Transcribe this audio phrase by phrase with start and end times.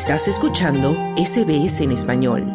[0.00, 2.46] Estás escuchando SBS en español.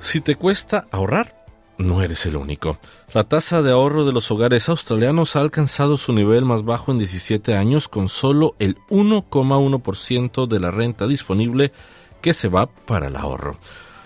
[0.00, 1.44] Si te cuesta ahorrar,
[1.78, 2.78] no eres el único.
[3.12, 6.98] La tasa de ahorro de los hogares australianos ha alcanzado su nivel más bajo en
[6.98, 11.72] 17 años con solo el 1,1% de la renta disponible
[12.20, 13.58] que se va para el ahorro.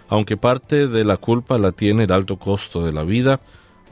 [0.08, 3.40] Aunque parte de la culpa la tiene el alto costo de la vida,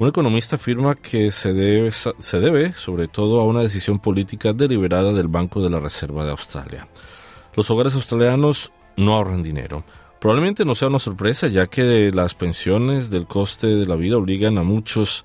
[0.03, 5.13] un economista afirma que se debe, se debe sobre todo a una decisión política deliberada
[5.13, 6.89] del Banco de la Reserva de Australia.
[7.55, 9.85] Los hogares australianos no ahorran dinero.
[10.21, 14.59] Probablemente no sea una sorpresa ya que las pensiones del coste de la vida obligan
[14.59, 15.25] a muchos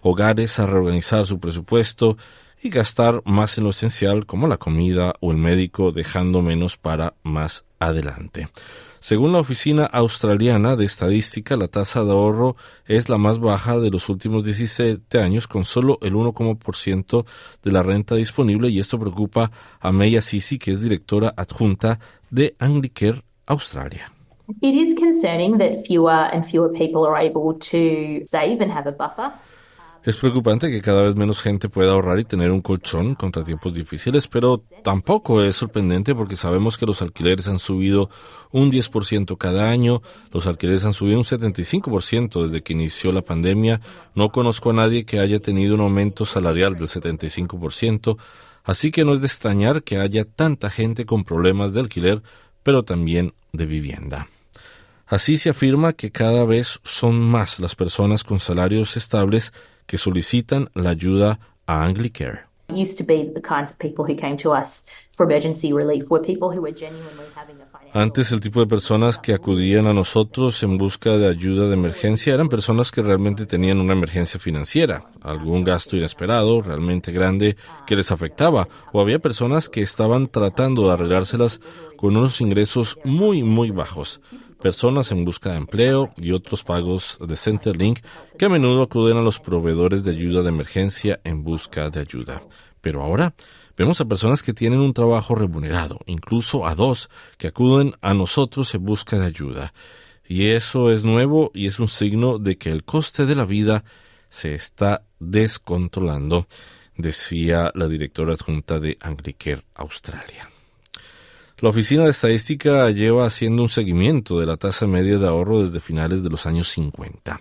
[0.00, 2.16] hogares a reorganizar su presupuesto
[2.62, 7.12] y gastar más en lo esencial como la comida o el médico dejando menos para
[7.24, 8.48] más adelante.
[9.04, 13.90] Según la Oficina Australiana de Estadística, la tasa de ahorro es la más baja de
[13.90, 17.26] los últimos 17 años, con solo el 1,%
[17.62, 21.98] de la renta disponible, y esto preocupa a Meya Sisi, que es directora adjunta
[22.30, 24.10] de Anglicare Australia.
[24.62, 29.30] It concerning that fewer and fewer people are able to save and have a buffer.
[30.04, 33.72] Es preocupante que cada vez menos gente pueda ahorrar y tener un colchón contra tiempos
[33.72, 38.10] difíciles, pero tampoco es sorprendente porque sabemos que los alquileres han subido
[38.50, 43.80] un 10% cada año, los alquileres han subido un 75% desde que inició la pandemia,
[44.14, 48.18] no conozco a nadie que haya tenido un aumento salarial del 75%,
[48.62, 52.22] así que no es de extrañar que haya tanta gente con problemas de alquiler,
[52.62, 54.28] pero también de vivienda.
[55.06, 59.52] Así se afirma que cada vez son más las personas con salarios estables
[59.86, 62.54] que solicitan la ayuda a Anglicare.
[67.92, 72.34] Antes el tipo de personas que acudían a nosotros en busca de ayuda de emergencia
[72.34, 78.10] eran personas que realmente tenían una emergencia financiera, algún gasto inesperado realmente grande que les
[78.10, 81.60] afectaba, o había personas que estaban tratando de arreglárselas
[81.96, 84.20] con unos ingresos muy muy bajos
[84.64, 87.98] personas en busca de empleo y otros pagos de Centerlink
[88.38, 92.42] que a menudo acuden a los proveedores de ayuda de emergencia en busca de ayuda.
[92.80, 93.34] Pero ahora
[93.76, 98.74] vemos a personas que tienen un trabajo remunerado, incluso a dos, que acuden a nosotros
[98.74, 99.74] en busca de ayuda.
[100.26, 103.84] Y eso es nuevo y es un signo de que el coste de la vida
[104.30, 106.48] se está descontrolando,
[106.96, 110.53] decía la directora adjunta de Anglicare Australia.
[111.58, 115.78] La Oficina de Estadística lleva haciendo un seguimiento de la tasa media de ahorro desde
[115.78, 117.40] finales de los años 50.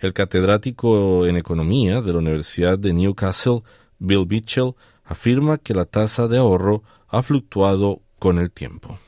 [0.00, 3.60] El catedrático en economía de la Universidad de Newcastle,
[3.98, 4.72] Bill Mitchell,
[5.04, 8.98] afirma que la tasa de ahorro ha fluctuado con el tiempo.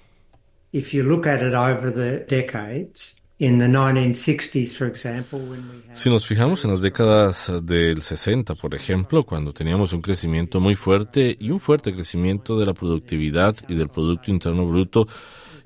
[5.92, 10.74] Si nos fijamos en las décadas del 60, por ejemplo, cuando teníamos un crecimiento muy
[10.74, 15.06] fuerte y un fuerte crecimiento de la productividad y del Producto Interno Bruto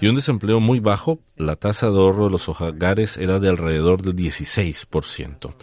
[0.01, 4.03] y un desempleo muy bajo, la tasa de ahorro de los hogares era de alrededor
[4.03, 5.55] del 16%.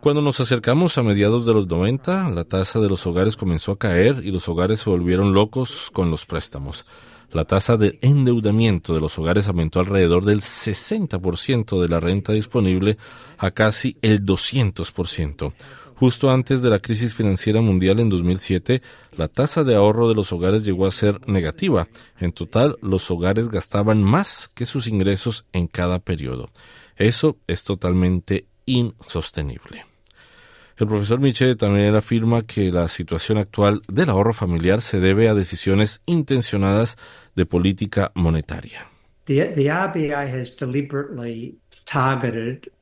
[0.00, 3.78] Cuando nos acercamos a mediados de los 90, la tasa de los hogares comenzó a
[3.78, 6.86] caer y los hogares se volvieron locos con los préstamos
[7.32, 12.98] la tasa de endeudamiento de los hogares aumentó alrededor del 60% de la renta disponible
[13.38, 15.52] a casi el 200%.
[15.94, 18.80] Justo antes de la crisis financiera mundial en 2007,
[19.18, 21.88] la tasa de ahorro de los hogares llegó a ser negativa.
[22.18, 26.48] En total, los hogares gastaban más que sus ingresos en cada periodo.
[26.96, 29.89] Eso es totalmente insostenible.
[30.80, 35.34] El profesor Miche también afirma que la situación actual del ahorro familiar se debe a
[35.34, 36.96] decisiones intencionadas
[37.36, 38.88] de política monetaria.
[39.26, 42.72] The, the RBA has deliberately targeted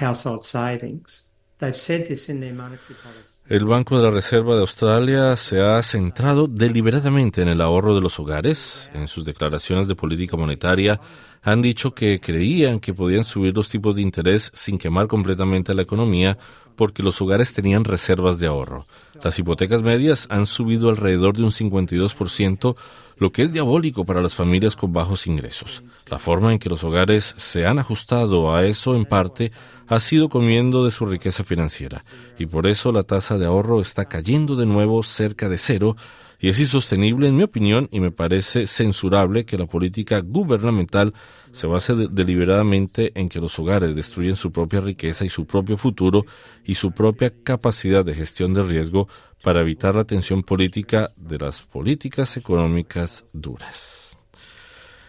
[0.00, 1.30] household savings.
[1.60, 3.33] They've said this in their monetary policy.
[3.46, 8.00] El Banco de la Reserva de Australia se ha centrado deliberadamente en el ahorro de
[8.00, 8.88] los hogares.
[8.94, 10.98] En sus declaraciones de política monetaria
[11.42, 15.82] han dicho que creían que podían subir los tipos de interés sin quemar completamente la
[15.82, 16.38] economía
[16.74, 18.86] porque los hogares tenían reservas de ahorro.
[19.22, 22.76] Las hipotecas medias han subido alrededor de un 52%,
[23.18, 25.84] lo que es diabólico para las familias con bajos ingresos.
[26.06, 29.52] La forma en que los hogares se han ajustado a eso en parte
[29.88, 32.04] ha sido comiendo de su riqueza financiera,
[32.38, 35.96] y por eso la tasa de ahorro está cayendo de nuevo cerca de cero,
[36.40, 41.14] y es insostenible, en mi opinión, y me parece censurable que la política gubernamental
[41.52, 46.24] se base deliberadamente en que los hogares destruyen su propia riqueza y su propio futuro
[46.64, 49.08] y su propia capacidad de gestión de riesgo
[49.42, 54.13] para evitar la tensión política de las políticas económicas duras.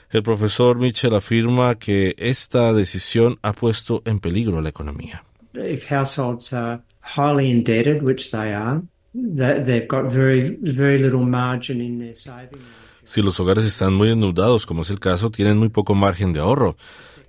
[0.09, 5.23] El profesor Mitchell afirma que esta decisión ha puesto en peligro la economía.
[5.53, 8.81] If households are highly indebted, which they are,
[9.13, 12.61] they've got very, very little margin in their saving.
[13.03, 16.39] Si los hogares están muy endeudados, como es el caso, tienen muy poco margen de
[16.39, 16.75] ahorro.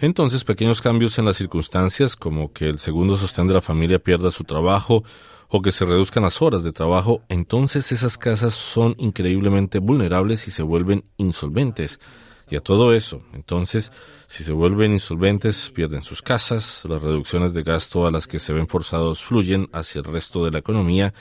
[0.00, 4.31] Entonces, pequeños cambios en las circunstancias, como que el segundo sostén de la familia pierda
[4.31, 5.05] su trabajo
[5.49, 10.50] o que se reduzcan las horas de trabajo, entonces esas casas son increíblemente vulnerables y
[10.50, 12.00] se vuelven insolventes.
[12.48, 13.90] Y a todo eso, entonces,
[14.28, 18.52] si se vuelven insolventes, pierden sus casas, las reducciones de gasto a las que se
[18.52, 21.12] ven forzados fluyen hacia el resto de la economía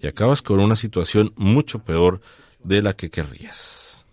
[0.00, 2.20] y acabas con una situación mucho peor
[2.62, 4.06] de la que querrías.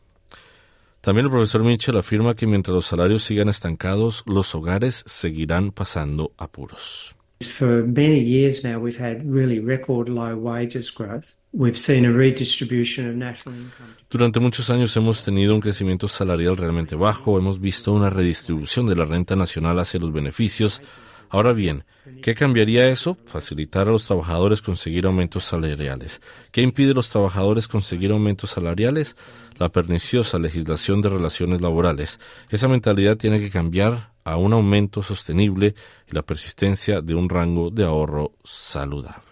[1.00, 6.34] También el profesor Mitchell afirma que mientras los salarios sigan estancados, los hogares seguirán pasando
[6.38, 7.16] apuros.
[7.39, 11.36] For many years now, we've had really record low wages growth.
[11.54, 13.95] We've seen a redistribution of national income.
[14.10, 18.95] Durante muchos años hemos tenido un crecimiento salarial realmente bajo, hemos visto una redistribución de
[18.95, 20.81] la renta nacional hacia los beneficios.
[21.30, 21.84] Ahora bien,
[22.24, 23.18] ¿qué cambiaría eso?
[23.25, 26.22] Facilitar a los trabajadores conseguir aumentos salariales.
[26.51, 29.16] ¿Qué impide a los trabajadores conseguir aumentos salariales?
[29.60, 32.19] La perniciosa legislación de relaciones laborales.
[32.50, 35.74] Esa mentalidad tiene que cambiar a un aumento sostenible
[36.06, 39.24] y la persistencia de un rango de ahorro saludable.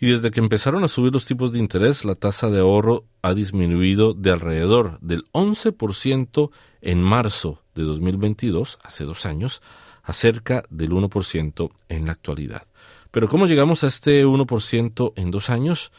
[0.00, 3.34] Y desde que empezaron a subir los tipos de interés, la tasa de ahorro ha
[3.34, 6.50] disminuido de alrededor del 11%
[6.82, 9.60] en marzo de 2022, hace dos años,
[10.04, 12.62] a cerca del 1% en la actualidad.
[13.10, 15.90] Pero ¿cómo llegamos a este 1% en dos años?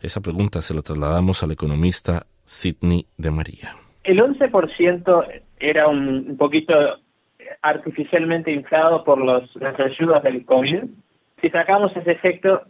[0.00, 3.76] Esa pregunta se la trasladamos al economista Sidney de María.
[4.04, 6.74] El 11% era un, poquito
[7.62, 10.84] artificialmente inflado por los, las ayudas del COVID.
[11.40, 12.62] Si sacamos ese efecto,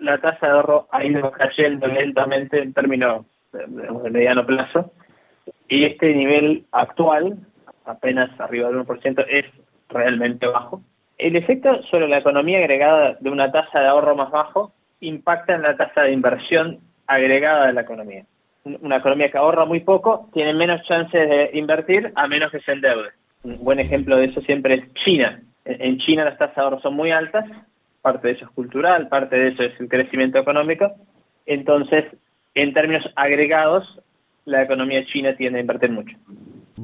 [0.00, 4.92] la tasa de ahorro ha ido cayendo lentamente en términos de, mediano plazo
[5.68, 7.38] y este nivel actual,
[7.84, 9.46] apenas arriba del 1%, es
[9.88, 10.82] realmente bajo.
[11.18, 15.62] El efecto sobre la economía agregada de una tasa de ahorro más bajo impacta en
[15.62, 18.24] la tasa de inversión agregada de la economía
[18.80, 22.72] una economía que ahorra muy poco tiene menos chances de invertir a menos que se
[22.72, 23.10] endeude.
[23.44, 25.40] Un buen ejemplo de eso siempre es China.
[25.64, 27.44] En China las tasas de ahorro son muy altas,
[28.02, 30.92] parte de eso es cultural, parte de eso es el crecimiento económico.
[31.46, 32.04] Entonces,
[32.54, 33.84] en términos agregados,
[34.44, 36.16] la economía china tiende a invertir mucho.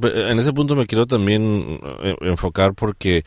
[0.02, 3.22] En ese punto me quiero también eh, enfocar porque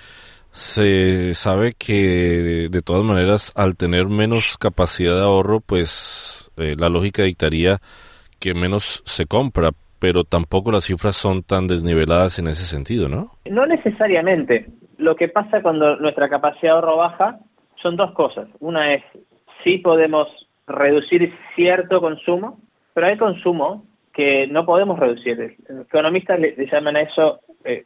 [0.51, 6.89] se sabe que de todas maneras al tener menos capacidad de ahorro, pues eh, la
[6.89, 7.79] lógica dictaría
[8.39, 13.31] que menos se compra, pero tampoco las cifras son tan desniveladas en ese sentido, ¿no?
[13.49, 14.67] No necesariamente.
[14.97, 17.39] Lo que pasa cuando nuestra capacidad de ahorro baja
[17.81, 18.47] son dos cosas.
[18.59, 19.03] Una es,
[19.63, 20.27] sí podemos
[20.67, 22.59] reducir cierto consumo,
[22.93, 25.57] pero hay consumo que no podemos reducir.
[25.67, 27.85] Los economistas le, llaman a eso eh,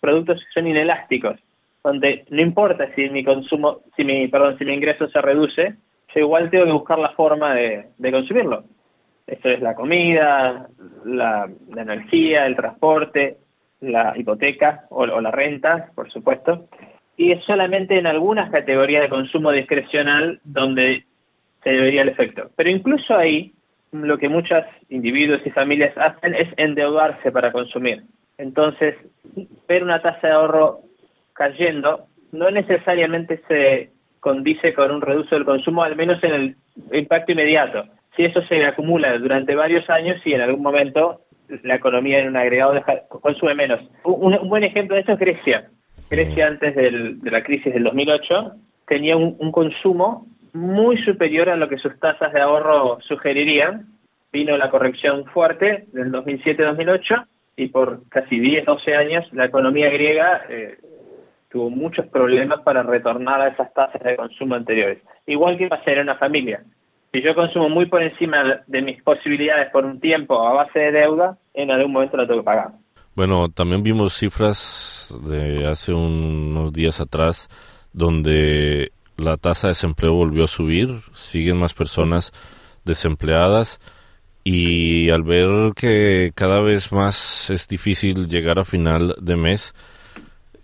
[0.00, 1.38] productos que son inelásticos,
[1.82, 5.74] donde no importa si mi consumo, si mi, perdón, si mi ingreso se reduce,
[6.14, 8.64] yo igual tengo que buscar la forma de consumirlo.
[9.30, 10.66] Esto es la comida,
[11.04, 13.36] la, energía, el transporte,
[13.80, 16.68] la hipoteca o, la renta, por supuesto.
[17.16, 21.04] Y es solamente en algunas categorías de consumo discrecional donde
[21.62, 22.50] se debería el efecto.
[22.56, 23.52] Pero incluso ahí,
[23.92, 28.02] lo que muchos individuos y familias hacen es endeudarse para consumir.
[28.36, 28.96] Entonces,
[29.68, 30.80] ver una tasa de ahorro
[31.34, 36.56] cayendo no necesariamente se condice con un reducción del consumo, al menos en el
[36.92, 37.84] impacto inmediato
[38.20, 41.22] si eso se acumula durante varios años y en algún momento
[41.62, 42.74] la economía en un agregado
[43.08, 43.80] consume menos.
[44.04, 45.70] Un, buen ejemplo de esto es Grecia.
[46.10, 48.52] Grecia antes de la crisis del 2008
[48.86, 53.86] tenía un, un consumo muy superior a lo que sus tasas de ahorro sugerirían.
[54.32, 57.24] Vino la corrección fuerte del 2007-2008
[57.56, 60.76] y por casi 10, 12 años la economía griega eh,
[61.50, 64.98] tuvo muchos problemas para retornar a esas tasas de consumo anteriores.
[65.26, 66.62] Igual que pasa en una familia
[67.12, 70.92] si yo consumo muy por encima de mis posibilidades por un tiempo a base de
[70.92, 72.72] deuda, en algún momento lo tengo que pagar.
[73.14, 77.48] Bueno, también vimos cifras de hace unos días atrás
[77.92, 82.32] donde la tasa de desempleo volvió a subir, siguen más personas
[82.84, 83.80] desempleadas
[84.44, 89.74] y al ver que cada vez más es difícil llegar a final de mes,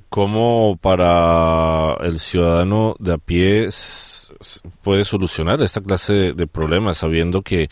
[0.08, 3.70] ¿cómo para el ciudadano de a pie
[4.82, 7.68] puede solucionar esta clase de, problemas sabiendo que,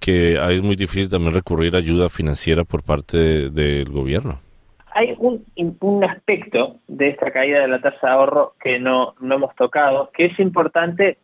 [0.00, 4.40] que es muy difícil también recurrir a ayuda financiera por parte del gobierno?
[4.92, 5.44] Hay un,
[5.80, 10.10] un aspecto de esta caída de la tasa de ahorro que no, no hemos tocado,
[10.12, 11.18] que es importante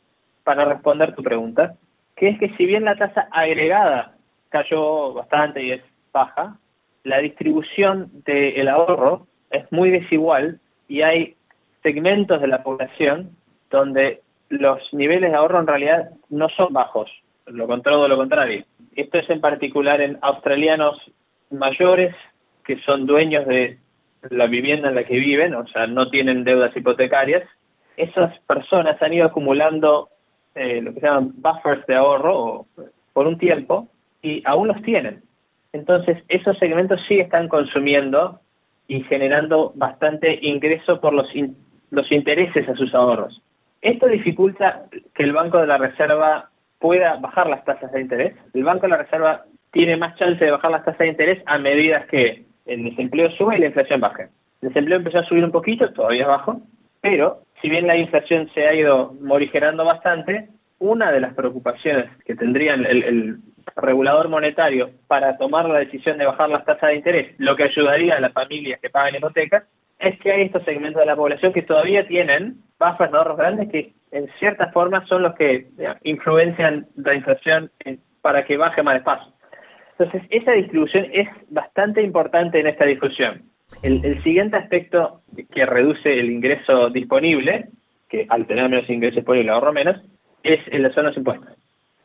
[0.45, 1.75] para responder tu pregunta,
[2.15, 4.15] que es que si bien la tasa agregada
[4.49, 5.83] cayó bastante y es
[6.13, 6.57] baja,
[7.03, 11.37] la distribución del ahorro es muy desigual y hay
[11.83, 13.31] segmentos de la población
[13.71, 17.11] donde los niveles de ahorro en realidad no son bajos,
[17.47, 18.65] lo contrario lo contrario.
[18.95, 20.97] Esto es en particular en australianos
[21.51, 22.15] mayores
[22.65, 23.79] que son dueños de
[24.31, 27.45] la vivienda en la que viven, o sea, no tienen deudas hipotecarias.
[27.97, 30.09] Esas personas han ido acumulando
[30.55, 32.67] eh, lo que se llaman buffers de ahorro
[33.13, 33.89] por un tiempo
[34.23, 35.23] y aún los tienen.
[35.73, 38.41] Entonces, esos segmentos sí están consumiendo
[38.89, 41.29] y generando bastante ingreso por los,
[41.91, 43.43] los intereses a sus ahorros.
[43.81, 48.35] Esto dificulta que el Banco de la Reserva pueda bajar las tasas de interés.
[48.55, 51.59] El Banco de la Reserva tiene más chance de bajar las tasas de interés a
[51.59, 54.29] medida que el desempleo sube y la inflación baja.
[54.63, 56.61] El desempleo empezó a subir un poquito, todavía es bajo,
[57.01, 62.35] pero si bien la inflación se ha ido morigerando bastante, una de las preocupaciones que
[62.35, 63.37] tendría el, el,
[63.75, 68.17] regulador monetario para tomar la decisión de bajar las tasas de interés, lo que ayudaría
[68.17, 69.65] a las familias que pagan hipotecas,
[69.99, 73.69] es que hay estos segmentos de la población que todavía tienen buffers de ahorros grandes
[73.71, 75.69] que en cierta forma son los que
[76.05, 77.71] influencian la inflación
[78.23, 79.33] para que baje más despacio.
[79.99, 83.43] Entonces, esa distribución es bastante importante en esta discusión.
[83.83, 85.23] El, siguiente aspecto
[85.53, 87.69] que reduce el ingreso disponible,
[88.09, 89.97] que al tener menos ingreso disponible ahorro menos,
[90.43, 91.49] es el son los impuestos.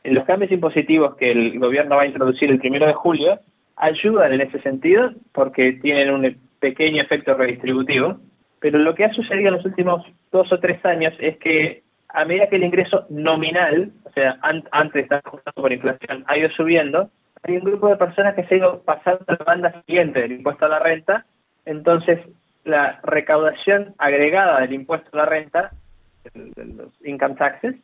[0.03, 3.39] Los cambios impositivos que el gobierno va a introducir el primero de julio
[3.75, 8.19] ayudan en ese sentido porque tienen un pequeño efecto redistributivo,
[8.61, 12.23] pero lo que ha sucedido en los últimos dos o tres años es que a
[12.23, 16.49] medida que el ingreso nominal, o sea, antes de estar ajustado por inflación, ha ido
[16.51, 17.09] subiendo,
[17.43, 20.33] hay un grupo de personas que se ha ido pasando a la banda siguiente del
[20.33, 21.25] impuesto a la renta,
[21.65, 22.19] entonces
[22.63, 25.71] la recaudación agregada del impuesto a la renta,
[26.35, 27.75] los income taxes,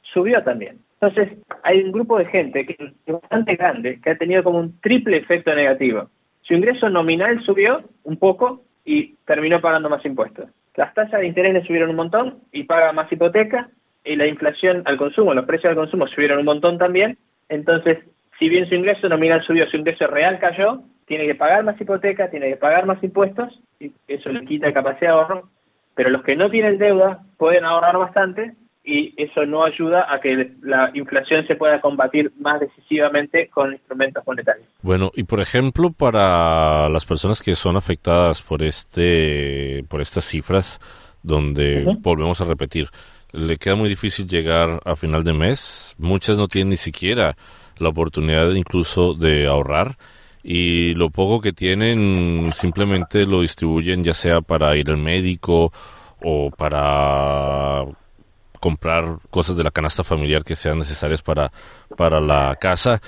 [0.00, 0.78] subió también.
[1.00, 2.76] Entonces, hay un grupo de gente que
[3.06, 6.08] es bastante grande que ha tenido como un triple efecto negativo.
[6.44, 10.48] Su ingreso nominal subió un poco y terminó pagando más impuestos.
[10.76, 13.70] Las tasas de interés le subieron un montón y paga más hipoteca
[14.04, 17.16] y la inflación al consumo, los precios al consumo subieron un montón también.
[17.48, 17.98] Entonces,
[18.38, 22.28] si bien su ingreso nominal subió, su ingreso real cayó, tiene que pagar más hipoteca,
[22.30, 25.48] tiene que pagar más impuestos, y eso le quita capacidad de ahorro,
[25.94, 28.52] pero los que no tienen deuda pueden ahorrar bastante
[28.84, 34.22] y eso no ayuda a que la inflación se pueda combatir más decisivamente con instrumentos
[34.26, 34.68] monetarios.
[34.82, 40.78] Bueno, y por ejemplo, para las personas que son afectadas por este por estas cifras
[41.22, 42.88] donde volvemos a repetir,
[43.32, 47.36] le queda muy difícil llegar a final de mes, muchas no tienen ni siquiera
[47.78, 49.96] la oportunidad incluso de ahorrar
[50.42, 55.72] y lo poco que tienen simplemente lo distribuyen ya sea para ir al médico
[56.22, 57.86] o para
[58.64, 61.50] comprar cosas de la canasta familiar que sean necesarias para,
[61.98, 62.98] para la casa.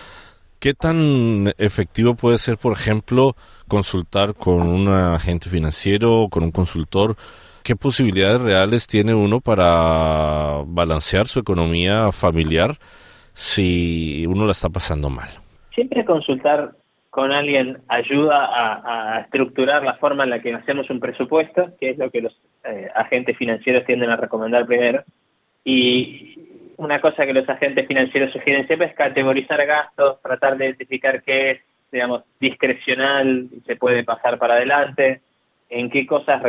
[0.60, 3.36] ¿Qué tan efectivo puede ser, por ejemplo,
[3.66, 7.16] consultar con un agente financiero, con un consultor?
[7.64, 12.72] ¿Qué posibilidades reales tiene uno para balancear su economía familiar
[13.32, 15.30] si uno la está pasando mal?
[15.74, 16.72] Siempre consultar
[17.08, 21.98] con alguien ayuda a, estructurar la forma en la que hacemos un presupuesto, que es
[21.98, 25.02] lo que los eh, agentes financieros tienden a recomendar primero.
[25.68, 31.24] Y una cosa que los agentes financieros sugieren siempre es categorizar gastos, tratar de identificar
[31.24, 35.22] qué es, digamos, discrecional y se puede pasar para adelante,
[35.68, 36.40] en qué cosas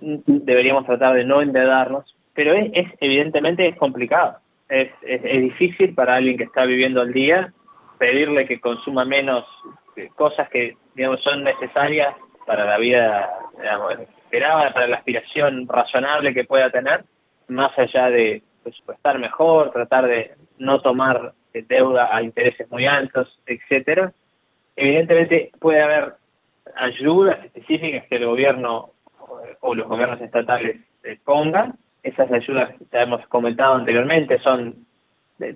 [0.00, 4.38] deberíamos tratar de no endeudarnos, pero es, es evidentemente es complicado.
[4.70, 7.52] Es, es, difícil para alguien que está viviendo al día
[7.98, 9.44] pedirle que consuma menos
[10.14, 12.14] cosas que digamos son necesarias
[12.46, 17.04] para la vida digamos, esperada, para la aspiración razonable que pueda tener,
[17.48, 24.12] más allá de presupuestar mejor, tratar de no tomar deuda a intereses muy altos, etcétera.
[24.76, 26.14] Evidentemente puede haber
[26.76, 28.90] ayudas específicas que el gobierno
[29.60, 30.80] o los gobiernos estatales
[31.24, 34.86] pongan, esas ayudas que ya hemos comentado anteriormente son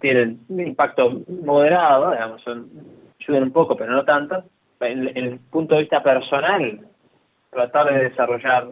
[0.01, 2.69] tienen un impacto moderado, digamos, son,
[3.21, 4.45] ayudan un poco, pero no tanto.
[4.81, 6.81] En, el punto de vista personal,
[7.51, 8.69] tratar de desarrollar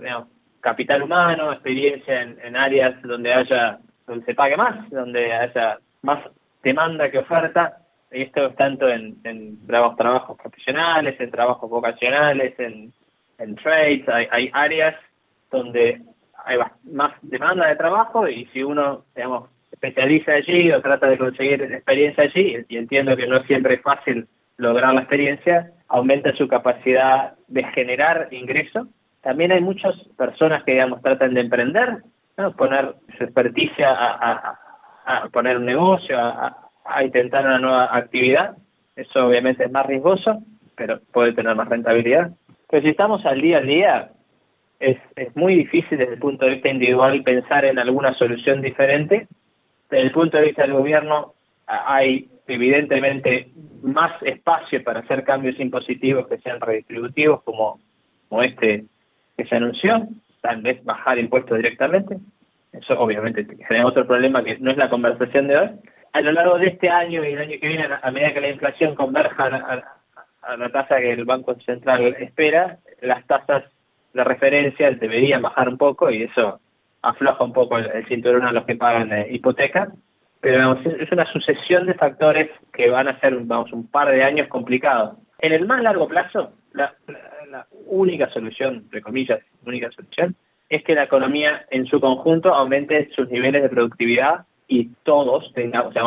[0.60, 6.20] capital humano, experiencia en, áreas donde haya, donde se pague más, donde haya más
[6.62, 7.78] demanda que oferta.
[8.10, 12.92] Y esto es tanto en, en trabajos, trabajos profesionales, en trabajos vocacionales, en,
[13.38, 14.08] en trades.
[14.08, 14.94] Hay, hay áreas
[15.50, 16.00] donde
[16.44, 21.60] hay más demanda de trabajo y si uno, digamos, especializa allí o trata de conseguir
[21.62, 27.34] experiencia allí, y entiendo que no siempre es fácil lograr la experiencia, aumenta su capacidad
[27.48, 28.86] de generar ingreso.
[29.22, 31.98] También hay muchas personas que, digamos, tratan de emprender,
[32.56, 34.58] poner su experticia a,
[35.06, 38.56] a, poner un negocio, a, a intentar una nueva actividad.
[38.96, 40.42] Eso obviamente es más riesgoso,
[40.76, 42.30] pero puede tener más rentabilidad.
[42.70, 44.10] Pero si estamos al día a día,
[44.80, 49.28] es, es muy difícil desde el punto de vista individual pensar en alguna solución diferente
[49.90, 51.34] Desde el punto de vista del gobierno,
[51.66, 53.48] hay evidentemente
[53.82, 57.78] más espacio para hacer cambios impositivos que sean redistributivos, como,
[58.28, 58.84] como este
[59.36, 60.06] que se anunció,
[60.44, 62.18] tal vez bajar impuestos directamente.
[62.72, 65.70] Eso obviamente genera otro problema que no es la conversación de hoy.
[66.12, 68.50] A lo largo de este año y el año que viene, a medida que la
[68.50, 73.64] inflación converja a, la tasa que el Banco Central espera, las tasas
[74.12, 76.60] de referencia deberían bajar un poco y eso
[77.00, 79.88] afloja un poco el, cinturón a los que pagan eh, hipoteca
[80.40, 84.46] pero es una sucesión de factores que van a ser vamos, un par de años
[84.48, 85.16] complicados.
[85.38, 86.92] En el más largo plazo, la,
[87.86, 90.34] única solución, entre comillas, única solución,
[90.68, 95.90] es que la economía en su conjunto aumente sus niveles de productividad y todos tengamos,
[95.90, 96.02] o sea,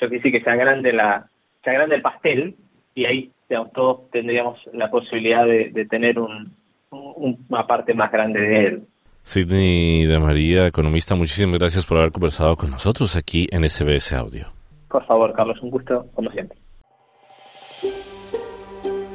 [0.00, 1.26] yo quisiera que sea grande la,
[1.62, 2.54] sea grande el pastel
[2.94, 3.30] y ahí
[3.74, 6.52] todos tendríamos la posibilidad de, tener un,
[6.90, 8.82] una parte más grande de él.
[9.22, 14.46] Sidney de María, economista, muchísimas gracias por haber conversado con nosotros aquí en SBS Audio.
[14.88, 16.58] Por favor, Carlos, un gusto, como siempre.